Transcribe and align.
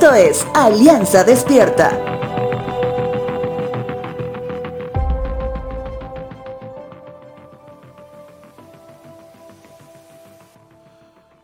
Esto 0.00 0.14
es 0.14 0.46
Alianza 0.54 1.24
Despierta. 1.24 1.90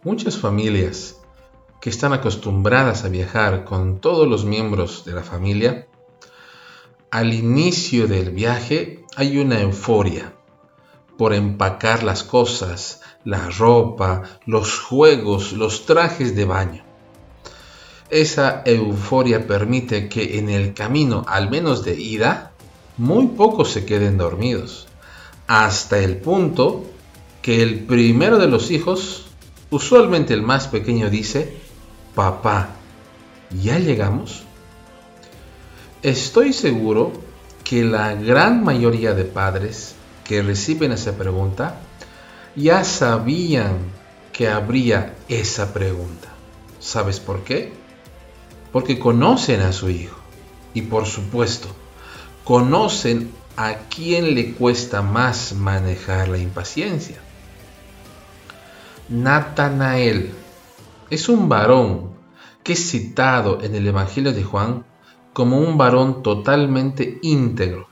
Muchas 0.05 0.39
familias 0.39 1.17
que 1.81 1.91
están 1.91 2.13
acostumbradas 2.13 3.05
a 3.05 3.09
viajar 3.09 3.65
con 3.65 3.99
todos 3.99 4.29
los 4.29 4.45
miembros 4.45 5.05
de 5.05 5.15
la 5.15 5.25
familia, 5.25 5.89
al 7.11 7.35
inicio 7.35 8.07
del 8.07 8.31
viaje 8.31 9.05
hay 9.17 9.39
una 9.39 9.61
euforia 9.61 10.33
por 11.19 11.35
empacar 11.35 12.05
las 12.05 12.23
cosas, 12.23 13.01
la 13.25 13.51
ropa, 13.51 14.23
los 14.47 14.79
juegos, 14.79 15.55
los 15.55 15.87
trajes 15.87 16.37
de 16.37 16.45
baño. 16.45 16.94
Esa 18.11 18.63
euforia 18.65 19.47
permite 19.47 20.09
que 20.09 20.39
en 20.39 20.51
el 20.51 20.75
camino, 20.75 21.25
al 21.27 21.51
menos 21.51 21.85
de 21.85 21.95
ida, 21.99 22.53
muy 22.97 23.29
pocos 23.29 23.73
se 23.73 23.85
queden 23.85 24.19
dormidos, 24.19 24.87
hasta 25.47 25.99
el 25.99 26.19
punto 26.19 26.85
que 27.43 27.63
el 27.63 27.81
primero 27.81 28.39
de 28.39 28.47
los 28.47 28.71
hijos, 28.71 29.27
usualmente 29.71 30.35
el 30.35 30.43
más 30.43 30.69
pequeño, 30.69 31.11
dice, 31.11 31.57
papá, 32.15 32.71
¿ya 33.63 33.79
llegamos? 33.79 34.43
Estoy 36.03 36.53
seguro 36.53 37.13
que 37.65 37.85
la 37.85 38.15
gran 38.15 38.63
mayoría 38.63 39.15
de 39.15 39.25
padres 39.25 39.95
que 40.25 40.43
reciben 40.43 40.93
esa 40.93 41.17
pregunta 41.17 41.81
ya 42.55 42.85
sabían 42.85 43.79
que 44.33 44.49
habría 44.49 45.15
esa 45.29 45.73
pregunta. 45.73 46.29
¿Sabes 46.79 47.21
por 47.21 47.43
qué? 47.45 47.84
Porque 48.75 48.99
conocen 48.99 49.61
a 49.61 49.71
su 49.73 49.89
hijo 49.89 50.17
y 50.75 50.83
por 50.83 51.07
supuesto, 51.07 51.69
conocen 52.43 53.31
a 53.57 53.75
quién 53.89 54.35
le 54.35 54.55
cuesta 54.55 55.01
más 55.01 55.55
manejar 55.55 56.27
la 56.27 56.39
impaciencia. 56.39 57.19
Natanael 59.09 60.35
es 61.09 61.29
un 61.29 61.49
varón 61.49 62.15
que 62.65 62.73
es 62.73 62.91
citado 62.91 63.63
en 63.63 63.77
el 63.77 63.87
Evangelio 63.87 64.33
de 64.33 64.43
Juan 64.43 64.85
como 65.33 65.61
un 65.61 65.79
varón 65.79 66.25
totalmente 66.25 67.21
íntegro. 67.23 67.87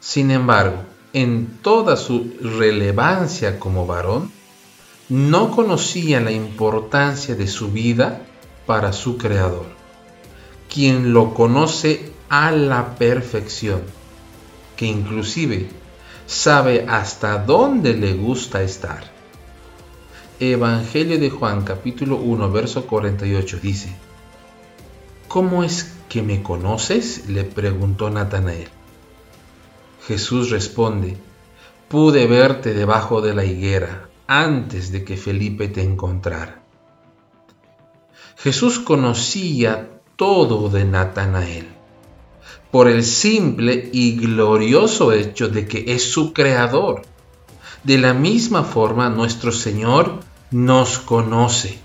Sin 0.00 0.32
embargo, 0.32 0.78
en 1.12 1.58
toda 1.62 1.96
su 1.96 2.34
relevancia 2.40 3.60
como 3.60 3.86
varón, 3.86 4.32
no 5.08 5.52
conocía 5.52 6.20
la 6.20 6.32
importancia 6.32 7.36
de 7.36 7.46
su 7.46 7.70
vida 7.70 8.22
para 8.66 8.92
su 8.92 9.16
Creador, 9.16 9.81
quien 10.72 11.12
lo 11.12 11.34
conoce 11.34 12.12
a 12.30 12.50
la 12.50 12.94
perfección, 12.94 13.82
que 14.74 14.86
inclusive 14.86 15.68
sabe 16.24 16.86
hasta 16.88 17.36
dónde 17.36 17.92
le 17.92 18.14
gusta 18.14 18.62
estar. 18.62 19.04
Evangelio 20.40 21.18
de 21.18 21.28
Juan 21.28 21.62
capítulo 21.64 22.16
1 22.16 22.50
verso 22.50 22.86
48 22.86 23.58
dice, 23.60 23.94
¿Cómo 25.28 25.62
es 25.62 25.92
que 26.08 26.22
me 26.22 26.42
conoces? 26.42 27.28
le 27.28 27.44
preguntó 27.44 28.08
Natanael. 28.08 28.68
Jesús 30.06 30.48
responde, 30.48 31.18
pude 31.88 32.26
verte 32.26 32.72
debajo 32.72 33.20
de 33.20 33.34
la 33.34 33.44
higuera 33.44 34.08
antes 34.26 34.90
de 34.90 35.04
que 35.04 35.18
Felipe 35.18 35.68
te 35.68 35.82
encontrara. 35.82 36.62
Jesús 38.38 38.78
conocía 38.78 39.98
todo 40.22 40.68
de 40.68 40.84
Natanael 40.84 41.66
por 42.70 42.86
el 42.86 43.02
simple 43.02 43.90
y 43.92 44.14
glorioso 44.14 45.12
hecho 45.12 45.48
de 45.48 45.66
que 45.66 45.94
es 45.94 46.12
su 46.12 46.32
creador. 46.32 47.02
De 47.82 47.98
la 47.98 48.14
misma 48.14 48.62
forma, 48.62 49.08
nuestro 49.08 49.50
Señor 49.50 50.20
nos 50.52 51.00
conoce, 51.00 51.76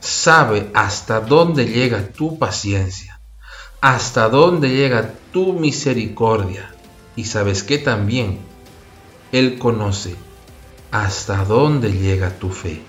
sabe 0.00 0.70
hasta 0.72 1.20
dónde 1.20 1.66
llega 1.66 2.08
tu 2.08 2.38
paciencia, 2.38 3.20
hasta 3.82 4.30
dónde 4.30 4.70
llega 4.70 5.12
tu 5.30 5.52
misericordia, 5.52 6.74
y 7.14 7.24
sabes 7.26 7.62
que 7.62 7.76
también 7.76 8.38
Él 9.32 9.58
conoce 9.58 10.16
hasta 10.92 11.44
dónde 11.44 11.92
llega 11.92 12.38
tu 12.38 12.48
fe. 12.48 12.80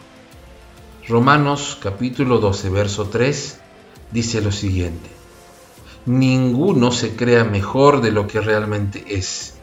Romanos 1.10 1.78
capítulo 1.84 2.38
12, 2.38 2.70
verso 2.70 3.10
3 3.10 3.67
dice 4.12 4.42
lo 4.42 4.52
siguiente. 4.52 5.10
Ninguno 6.06 6.92
se 6.92 7.16
crea 7.16 7.44
mejor 7.44 8.02
de 8.02 8.12
lo 8.12 8.28
que 8.28 8.40
realmente 8.40 9.04
es. 9.08 9.56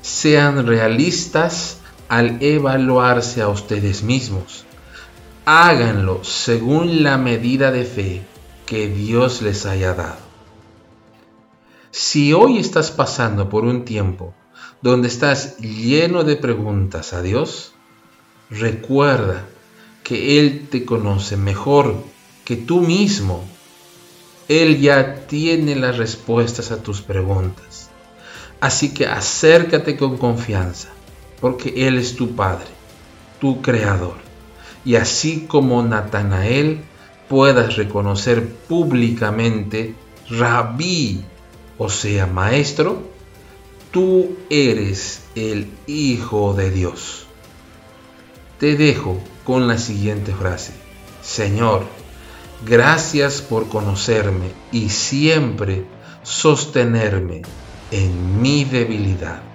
Sean 0.00 0.66
realistas 0.66 1.78
al 2.08 2.42
evaluarse 2.42 3.42
a 3.42 3.48
ustedes 3.48 4.02
mismos. 4.02 4.64
Háganlo 5.44 6.24
según 6.24 7.02
la 7.02 7.18
medida 7.18 7.72
de 7.72 7.84
fe 7.84 8.22
que 8.66 8.88
Dios 8.88 9.42
les 9.42 9.66
haya 9.66 9.94
dado. 9.94 10.32
Si 11.90 12.32
hoy 12.32 12.58
estás 12.58 12.90
pasando 12.90 13.50
por 13.50 13.64
un 13.64 13.84
tiempo 13.84 14.34
donde 14.80 15.08
estás 15.08 15.58
lleno 15.58 16.24
de 16.24 16.36
preguntas 16.36 17.12
a 17.12 17.20
Dios, 17.20 17.72
recuerda 18.48 19.44
que 20.02 20.38
Él 20.38 20.68
te 20.70 20.84
conoce 20.84 21.36
mejor 21.36 22.02
que 22.44 22.56
tú 22.56 22.80
mismo. 22.80 23.44
Él 24.48 24.80
ya 24.80 25.26
tiene 25.26 25.76
las 25.76 25.96
respuestas 25.96 26.70
a 26.72 26.82
tus 26.82 27.00
preguntas. 27.00 27.90
Así 28.60 28.94
que 28.94 29.06
acércate 29.06 29.96
con 29.96 30.18
confianza, 30.18 30.88
porque 31.40 31.88
Él 31.88 31.98
es 31.98 32.16
tu 32.16 32.34
Padre, 32.36 32.68
tu 33.40 33.60
Creador. 33.60 34.16
Y 34.84 34.96
así 34.96 35.46
como 35.48 35.82
Natanael 35.82 36.80
puedas 37.28 37.76
reconocer 37.76 38.46
públicamente, 38.46 39.94
Rabí, 40.28 41.24
o 41.78 41.88
sea, 41.88 42.26
maestro, 42.26 43.02
tú 43.90 44.36
eres 44.50 45.22
el 45.34 45.68
Hijo 45.86 46.54
de 46.54 46.70
Dios. 46.70 47.26
Te 48.58 48.76
dejo 48.76 49.18
con 49.44 49.66
la 49.66 49.78
siguiente 49.78 50.32
frase. 50.32 50.72
Señor, 51.20 51.84
gracias 52.64 53.40
por 53.42 53.68
conocerme 53.68 54.50
y 54.70 54.88
siempre 54.88 55.84
sostenerme 56.22 57.42
en 57.90 58.40
mi 58.40 58.64
debilidad. 58.64 59.51